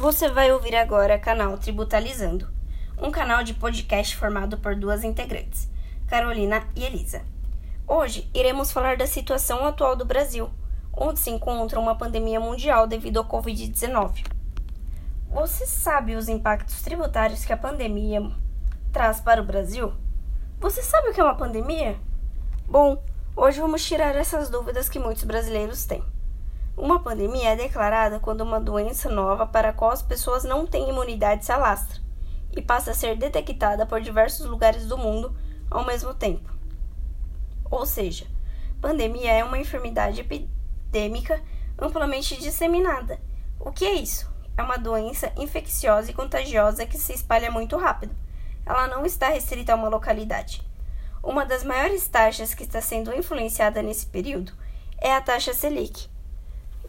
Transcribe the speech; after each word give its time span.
Você 0.00 0.30
vai 0.30 0.50
ouvir 0.50 0.74
agora 0.74 1.18
canal 1.18 1.58
Tributalizando, 1.58 2.48
um 2.96 3.10
canal 3.10 3.44
de 3.44 3.52
podcast 3.52 4.16
formado 4.16 4.56
por 4.56 4.74
duas 4.74 5.04
integrantes, 5.04 5.68
Carolina 6.08 6.66
e 6.74 6.84
Elisa. 6.84 7.20
Hoje 7.86 8.26
iremos 8.32 8.72
falar 8.72 8.96
da 8.96 9.06
situação 9.06 9.62
atual 9.66 9.94
do 9.94 10.06
Brasil, 10.06 10.48
onde 10.90 11.20
se 11.20 11.28
encontra 11.28 11.78
uma 11.78 11.94
pandemia 11.94 12.40
mundial 12.40 12.86
devido 12.86 13.18
ao 13.18 13.26
Covid-19. 13.26 14.24
Você 15.28 15.66
sabe 15.66 16.16
os 16.16 16.30
impactos 16.30 16.80
tributários 16.80 17.44
que 17.44 17.52
a 17.52 17.58
pandemia 17.58 18.22
traz 18.90 19.20
para 19.20 19.42
o 19.42 19.44
Brasil? 19.44 19.92
Você 20.60 20.82
sabe 20.82 21.10
o 21.10 21.12
que 21.12 21.20
é 21.20 21.24
uma 21.24 21.36
pandemia? 21.36 21.94
Bom, 22.66 23.04
hoje 23.36 23.60
vamos 23.60 23.84
tirar 23.84 24.16
essas 24.16 24.48
dúvidas 24.48 24.88
que 24.88 24.98
muitos 24.98 25.24
brasileiros 25.24 25.84
têm. 25.84 26.02
Uma 26.76 27.00
pandemia 27.00 27.50
é 27.50 27.56
declarada 27.56 28.18
quando 28.20 28.40
uma 28.40 28.60
doença 28.60 29.10
nova 29.10 29.46
para 29.46 29.68
a 29.68 29.72
qual 29.72 29.90
as 29.90 30.02
pessoas 30.02 30.44
não 30.44 30.66
têm 30.66 30.88
imunidade 30.88 31.44
se 31.44 31.52
alastra 31.52 32.00
e 32.52 32.62
passa 32.62 32.92
a 32.92 32.94
ser 32.94 33.16
detectada 33.16 33.86
por 33.86 34.00
diversos 34.00 34.46
lugares 34.46 34.86
do 34.86 34.96
mundo 34.96 35.36
ao 35.70 35.84
mesmo 35.84 36.14
tempo. 36.14 36.50
Ou 37.70 37.86
seja, 37.86 38.26
pandemia 38.80 39.32
é 39.32 39.44
uma 39.44 39.58
enfermidade 39.58 40.20
epidêmica 40.20 41.40
amplamente 41.78 42.36
disseminada. 42.36 43.20
O 43.58 43.70
que 43.70 43.84
é 43.84 43.94
isso? 43.94 44.30
É 44.56 44.62
uma 44.62 44.76
doença 44.76 45.32
infecciosa 45.36 46.10
e 46.10 46.14
contagiosa 46.14 46.84
que 46.84 46.98
se 46.98 47.12
espalha 47.12 47.50
muito 47.50 47.76
rápido. 47.76 48.14
Ela 48.66 48.88
não 48.88 49.06
está 49.06 49.28
restrita 49.28 49.72
a 49.72 49.76
uma 49.76 49.88
localidade. 49.88 50.62
Uma 51.22 51.46
das 51.46 51.62
maiores 51.62 52.06
taxas 52.08 52.54
que 52.54 52.64
está 52.64 52.80
sendo 52.80 53.14
influenciada 53.14 53.82
nesse 53.82 54.06
período 54.06 54.52
é 54.98 55.14
a 55.14 55.20
taxa 55.20 55.54
Selic, 55.54 56.09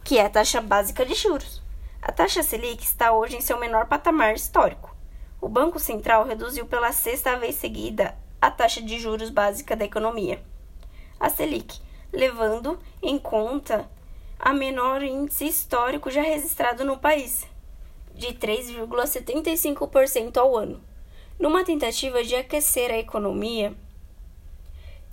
que 0.04 0.18
é 0.18 0.26
a 0.26 0.30
taxa 0.30 0.60
básica 0.60 1.06
de 1.06 1.14
juros. 1.14 1.62
A 2.00 2.10
taxa 2.10 2.42
Selic 2.42 2.82
está 2.82 3.12
hoje 3.12 3.36
em 3.36 3.40
seu 3.40 3.58
menor 3.58 3.86
patamar 3.86 4.34
histórico. 4.34 4.94
O 5.40 5.48
Banco 5.48 5.78
Central 5.78 6.24
reduziu 6.24 6.66
pela 6.66 6.92
sexta 6.92 7.36
vez 7.36 7.54
seguida 7.54 8.16
a 8.40 8.50
taxa 8.50 8.82
de 8.82 8.98
juros 8.98 9.30
básica 9.30 9.76
da 9.76 9.84
economia, 9.84 10.42
a 11.20 11.30
Selic, 11.30 11.80
levando 12.12 12.78
em 13.00 13.16
conta 13.18 13.88
a 14.38 14.52
menor 14.52 15.02
índice 15.02 15.46
histórico 15.46 16.10
já 16.10 16.22
registrado 16.22 16.84
no 16.84 16.98
país, 16.98 17.46
de 18.12 18.34
3,75% 18.34 20.36
ao 20.36 20.56
ano, 20.56 20.82
numa 21.38 21.64
tentativa 21.64 22.24
de 22.24 22.34
aquecer 22.34 22.90
a 22.90 22.98
economia 22.98 23.72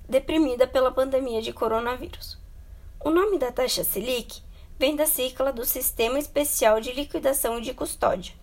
deprimida 0.08 0.66
pela 0.66 0.92
pandemia 0.92 1.40
de 1.40 1.54
coronavírus. 1.54 2.40
O 3.00 3.12
nome 3.12 3.38
da 3.38 3.52
taxa 3.52 3.84
Selic 3.84 4.42
vem 4.80 4.96
da 4.96 5.06
sigla 5.06 5.52
do 5.52 5.66
Sistema 5.66 6.18
Especial 6.18 6.80
de 6.80 6.94
Liquidação 6.94 7.60
e 7.60 7.62
de 7.62 7.74
Custódia, 7.74 8.34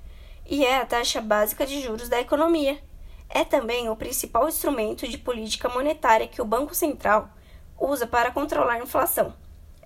e 0.45 0.67
é 0.67 0.77
a 0.77 0.84
taxa 0.84 1.19
básica 1.19 1.67
de 1.67 1.81
juros 1.81 2.11
da 2.11 2.20
economia. 2.20 2.79
É 3.27 3.42
também 3.42 3.89
o 3.89 3.97
principal 3.97 4.47
instrumento 4.47 5.09
de 5.09 5.17
política 5.17 5.67
monetária 5.70 6.29
que 6.29 6.42
o 6.42 6.45
Banco 6.45 6.75
Central 6.75 7.31
usa 7.81 8.07
para 8.07 8.31
controlar 8.31 8.75
a 8.75 8.83
inflação. 8.83 9.34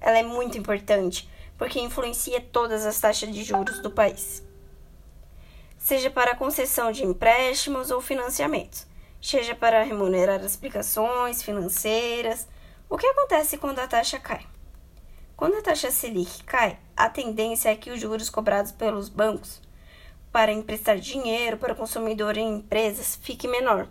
Ela 0.00 0.18
é 0.18 0.22
muito 0.24 0.58
importante 0.58 1.30
porque 1.56 1.78
influencia 1.78 2.40
todas 2.40 2.84
as 2.84 2.98
taxas 2.98 3.32
de 3.32 3.44
juros 3.44 3.78
do 3.78 3.90
país, 3.90 4.42
seja 5.78 6.10
para 6.10 6.34
concessão 6.34 6.90
de 6.90 7.04
empréstimos 7.04 7.92
ou 7.92 8.00
financiamentos, 8.00 8.88
seja 9.22 9.54
para 9.54 9.84
remunerar 9.84 10.40
as 10.40 10.56
aplicações 10.56 11.42
financeiras. 11.42 12.48
O 12.88 12.98
que 12.98 13.06
acontece 13.06 13.56
quando 13.56 13.78
a 13.78 13.86
taxa 13.86 14.18
cai? 14.18 14.44
Quando 15.40 15.54
a 15.54 15.62
taxa 15.62 15.90
Selic 15.90 16.44
cai, 16.44 16.78
a 16.94 17.08
tendência 17.08 17.70
é 17.70 17.74
que 17.74 17.90
os 17.90 17.98
juros 17.98 18.28
cobrados 18.28 18.72
pelos 18.72 19.08
bancos 19.08 19.58
para 20.30 20.52
emprestar 20.52 20.98
dinheiro 20.98 21.56
para 21.56 21.72
o 21.72 21.76
consumidor 21.76 22.36
em 22.36 22.56
empresas 22.56 23.18
fique 23.22 23.48
menor, 23.48 23.88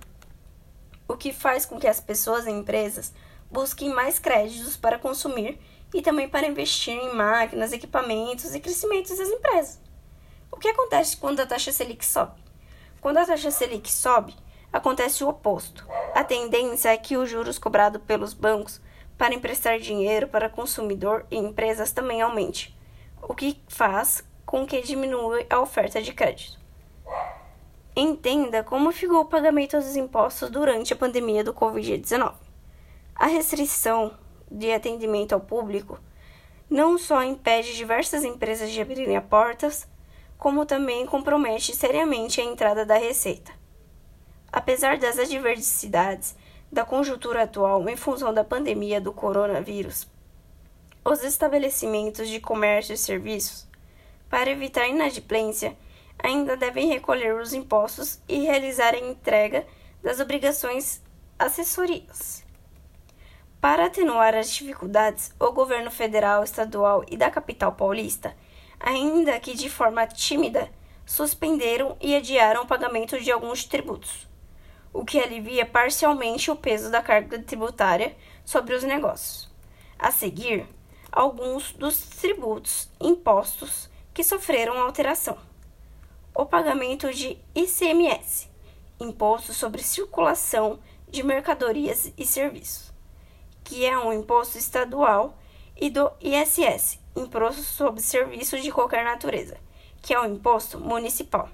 o 1.07 1.17
que 1.17 1.33
faz 1.33 1.65
com 1.65 1.79
que 1.79 1.87
as 1.87 1.99
pessoas 1.99 2.45
e 2.45 2.51
empresas 2.51 3.15
busquem 3.49 3.89
mais 3.89 4.19
créditos 4.19 4.77
para 4.77 4.99
consumir 4.99 5.59
e 5.91 6.03
também 6.03 6.29
para 6.29 6.45
investir 6.45 6.93
em 6.93 7.15
máquinas, 7.15 7.73
equipamentos 7.73 8.53
e 8.53 8.59
crescimentos 8.59 9.17
das 9.17 9.29
empresas. 9.29 9.81
O 10.51 10.57
que 10.57 10.67
acontece 10.67 11.17
quando 11.17 11.39
a 11.39 11.47
taxa 11.47 11.71
Selic 11.71 12.05
sobe? 12.05 12.39
Quando 13.01 13.17
a 13.17 13.25
taxa 13.25 13.49
Selic 13.49 13.91
sobe, 13.91 14.35
acontece 14.71 15.23
o 15.23 15.29
oposto. 15.29 15.83
A 16.13 16.23
tendência 16.23 16.89
é 16.89 16.97
que 16.97 17.17
os 17.17 17.27
juros 17.27 17.57
cobrados 17.57 18.03
pelos 18.03 18.35
bancos 18.35 18.79
para 19.19 19.35
emprestar 19.35 19.77
dinheiro 19.79 20.29
para 20.29 20.47
consumidor 20.47 21.25
e 21.29 21.35
empresas 21.35 21.91
também 21.91 22.21
aumente, 22.21 22.73
o 23.21 23.35
que 23.35 23.61
faz 23.67 24.23
com 24.45 24.65
que 24.65 24.81
diminua 24.81 25.45
a 25.49 25.59
oferta 25.59 26.01
de 26.01 26.13
crédito. 26.13 26.57
Entenda 27.93 28.63
como 28.63 28.93
ficou 28.93 29.19
o 29.19 29.25
pagamento 29.25 29.75
dos 29.75 29.97
impostos 29.97 30.49
durante 30.49 30.93
a 30.93 30.95
pandemia 30.95 31.43
do 31.43 31.53
Covid-19. 31.53 32.33
A 33.13 33.25
restrição 33.25 34.17
de 34.49 34.71
atendimento 34.71 35.33
ao 35.33 35.41
público 35.41 35.99
não 36.69 36.97
só 36.97 37.21
impede 37.21 37.75
diversas 37.75 38.23
empresas 38.23 38.71
de 38.71 38.79
abrirem 38.79 39.19
portas, 39.19 39.85
como 40.37 40.65
também 40.65 41.05
compromete 41.05 41.75
seriamente 41.75 42.39
a 42.39 42.45
entrada 42.45 42.85
da 42.85 42.97
receita. 42.97 43.51
Apesar 44.49 44.97
das 44.97 45.19
adversidades 45.19 46.37
da 46.71 46.85
conjuntura 46.85 47.43
atual 47.43 47.89
em 47.89 47.95
função 47.95 48.33
da 48.33 48.43
pandemia 48.43 49.01
do 49.01 49.11
coronavírus, 49.11 50.07
os 51.03 51.23
estabelecimentos 51.23 52.29
de 52.29 52.39
comércio 52.39 52.93
e 52.93 52.97
serviços, 52.97 53.67
para 54.29 54.51
evitar 54.51 54.87
inadimplência, 54.87 55.75
ainda 56.21 56.55
devem 56.55 56.87
recolher 56.87 57.33
os 57.35 57.53
impostos 57.53 58.19
e 58.27 58.39
realizar 58.39 58.93
a 58.93 58.99
entrega 58.99 59.65
das 60.03 60.19
obrigações 60.19 61.01
acessorias. 61.39 62.43
Para 63.59 63.85
atenuar 63.85 64.35
as 64.35 64.51
dificuldades, 64.51 65.33
o 65.39 65.51
governo 65.51 65.89
federal, 65.89 66.43
estadual 66.43 67.03
e 67.09 67.17
da 67.17 67.31
capital 67.31 67.71
paulista, 67.71 68.35
ainda 68.79 69.39
que 69.39 69.55
de 69.55 69.69
forma 69.69 70.05
tímida, 70.05 70.69
suspenderam 71.05 71.97
e 71.99 72.15
adiaram 72.15 72.63
o 72.63 72.67
pagamento 72.67 73.19
de 73.19 73.31
alguns 73.31 73.65
tributos 73.65 74.28
o 74.93 75.05
que 75.05 75.19
alivia 75.19 75.65
parcialmente 75.65 76.49
o 76.49 76.55
peso 76.55 76.89
da 76.91 77.01
carga 77.01 77.39
tributária 77.39 78.15
sobre 78.43 78.73
os 78.73 78.83
negócios. 78.83 79.49
A 79.97 80.11
seguir, 80.11 80.67
alguns 81.11 81.71
dos 81.73 81.99
tributos 82.01 82.89
impostos 82.99 83.89
que 84.13 84.23
sofreram 84.23 84.79
alteração. 84.79 85.37
O 86.33 86.45
pagamento 86.45 87.13
de 87.13 87.37
ICMS, 87.55 88.49
Imposto 88.99 89.53
sobre 89.53 89.81
Circulação 89.81 90.79
de 91.09 91.23
Mercadorias 91.23 92.11
e 92.17 92.25
Serviços, 92.25 92.91
que 93.63 93.85
é 93.85 93.97
um 93.97 94.11
imposto 94.11 94.57
estadual, 94.57 95.37
e 95.79 95.89
do 95.89 96.11
ISS, 96.19 96.99
Imposto 97.15 97.61
sobre 97.61 98.01
Serviços 98.01 98.61
de 98.61 98.71
Qualquer 98.71 99.05
Natureza, 99.05 99.57
que 100.01 100.13
é 100.13 100.19
um 100.19 100.33
imposto 100.33 100.79
municipal. 100.79 101.49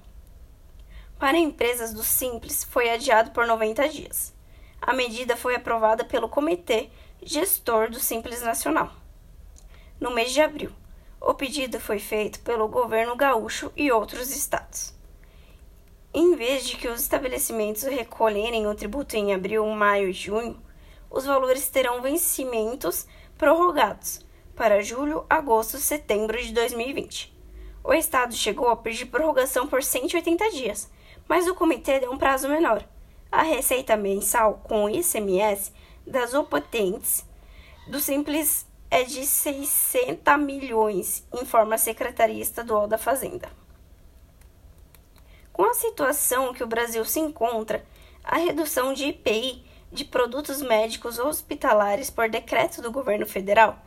Para 1.18 1.38
empresas 1.38 1.94
do 1.94 2.02
Simples, 2.02 2.62
foi 2.62 2.90
adiado 2.90 3.30
por 3.30 3.46
90 3.46 3.88
dias. 3.88 4.34
A 4.80 4.92
medida 4.92 5.34
foi 5.34 5.54
aprovada 5.54 6.04
pelo 6.04 6.28
Comitê 6.28 6.90
Gestor 7.22 7.90
do 7.90 7.98
Simples 7.98 8.42
Nacional. 8.42 8.92
No 9.98 10.10
mês 10.10 10.32
de 10.32 10.42
abril, 10.42 10.70
o 11.18 11.32
pedido 11.32 11.80
foi 11.80 11.98
feito 11.98 12.40
pelo 12.40 12.68
governo 12.68 13.16
gaúcho 13.16 13.72
e 13.74 13.90
outros 13.90 14.30
estados. 14.30 14.94
Em 16.12 16.36
vez 16.36 16.66
de 16.66 16.76
que 16.76 16.86
os 16.86 17.00
estabelecimentos 17.00 17.84
recolherem 17.84 18.66
o 18.66 18.74
tributo 18.74 19.16
em 19.16 19.32
abril, 19.32 19.66
maio 19.68 20.10
e 20.10 20.12
junho, 20.12 20.62
os 21.10 21.24
valores 21.24 21.70
terão 21.70 22.02
vencimentos 22.02 23.06
prorrogados 23.38 24.20
para 24.54 24.82
julho, 24.82 25.24
agosto 25.30 25.78
e 25.78 25.80
setembro 25.80 26.40
de 26.40 26.52
2020. 26.52 27.34
O 27.82 27.94
Estado 27.94 28.34
chegou 28.34 28.68
a 28.68 28.76
pedir 28.76 29.06
prorrogação 29.06 29.66
por 29.66 29.82
180 29.82 30.50
dias, 30.50 30.90
mas 31.28 31.46
o 31.46 31.54
comitê 31.54 32.00
deu 32.00 32.12
um 32.12 32.18
prazo 32.18 32.48
menor. 32.48 32.84
A 33.30 33.42
receita 33.42 33.96
mensal 33.96 34.60
com 34.64 34.88
ICMS 34.88 35.72
das 36.06 36.34
opotentes 36.34 37.24
do 37.88 38.00
Simples 38.00 38.66
é 38.90 39.02
de 39.02 39.26
60 39.26 40.36
milhões, 40.38 41.26
informa 41.32 41.74
a 41.74 41.78
Secretaria 41.78 42.42
Estadual 42.42 42.86
da 42.86 42.96
Fazenda. 42.96 43.48
Com 45.52 45.64
a 45.64 45.74
situação 45.74 46.52
que 46.52 46.62
o 46.62 46.66
Brasil 46.66 47.04
se 47.04 47.18
encontra, 47.18 47.84
a 48.22 48.36
redução 48.36 48.92
de 48.92 49.06
IPI 49.06 49.64
de 49.90 50.04
produtos 50.04 50.60
médicos 50.60 51.18
hospitalares 51.18 52.10
por 52.10 52.28
decreto 52.28 52.82
do 52.82 52.92
governo 52.92 53.26
federal 53.26 53.78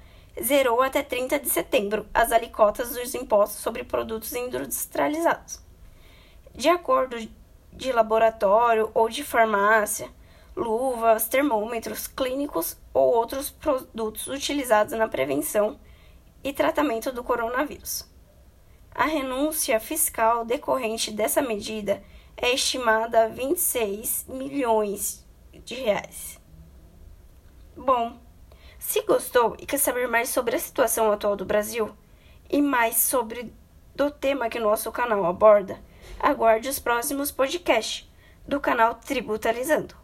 zerou 0.42 0.82
até 0.82 1.04
30 1.04 1.40
de 1.40 1.50
setembro 1.50 2.06
as 2.14 2.32
alicotas 2.32 2.92
dos 2.92 3.14
impostos 3.14 3.62
sobre 3.62 3.84
produtos 3.84 4.34
industrializados. 4.34 5.69
De 6.60 6.68
acordo 6.68 7.16
de 7.72 7.92
laboratório 7.94 8.92
ou 8.94 9.08
de 9.08 9.24
farmácia, 9.24 10.10
luvas, 10.54 11.30
termômetros 11.30 12.06
clínicos 12.06 12.76
ou 12.94 13.16
outros 13.16 13.50
produtos 13.50 14.28
utilizados 14.28 14.92
na 14.92 15.08
prevenção 15.08 15.80
e 16.44 16.52
tratamento 16.52 17.14
do 17.14 17.24
coronavírus. 17.24 18.06
A 18.94 19.06
renúncia 19.06 19.80
fiscal 19.80 20.44
decorrente 20.44 21.12
dessa 21.12 21.42
medida 21.42 22.04
é 22.36 22.54
estimada 22.54 23.24
a 23.24 23.28
26 23.30 24.26
milhões 24.28 25.26
de 25.64 25.76
reais. 25.76 26.42
Bom, 27.74 28.20
se 28.78 29.02
gostou 29.04 29.56
e 29.58 29.66
quer 29.66 29.78
saber 29.78 30.10
mais 30.10 30.28
sobre 30.28 30.58
a 30.58 30.60
situação 30.60 31.10
atual 31.10 31.38
do 31.38 31.46
Brasil 31.46 31.96
e 32.50 32.62
mais 32.62 32.98
sobre 32.98 33.54
do 33.96 34.12
tema 34.12 34.50
que 34.50 34.60
nosso 34.60 34.92
canal 34.92 35.24
aborda, 35.24 35.80
aguarde 36.20 36.70
os 36.70 36.80
próximos 36.80 37.32
podcasts 37.32 38.10
do 38.48 38.60
canal 38.60 38.96
Tributarizando. 38.96 39.96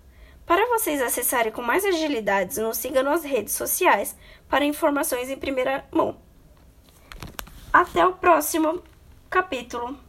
Para 0.46 0.68
vocês 0.68 1.02
acessarem 1.02 1.52
com 1.52 1.62
mais 1.62 1.84
agilidade, 1.84 2.60
nos 2.60 2.78
siga 2.78 3.02
nas 3.02 3.24
redes 3.24 3.54
sociais 3.54 4.16
para 4.48 4.64
informações 4.64 5.30
em 5.30 5.38
primeira 5.38 5.86
mão. 5.92 6.18
Até 7.74 8.06
o 8.06 8.14
próximo 8.14 8.84
capítulo. 9.30 10.05